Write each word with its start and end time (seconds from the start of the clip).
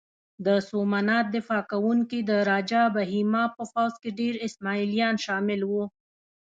د 0.45 0.47
سومنات 0.69 1.25
دفاع 1.37 1.63
کوونکي 1.71 2.19
د 2.29 2.31
راجه 2.49 2.81
بهیما 2.95 3.43
په 3.55 3.63
پوځ 3.73 3.93
کې 4.01 4.09
ډېر 4.19 4.33
اسماعیلیان 4.47 5.15
شامل 5.25 5.61
وو. 5.65 5.83